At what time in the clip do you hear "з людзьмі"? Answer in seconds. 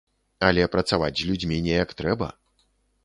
1.19-1.61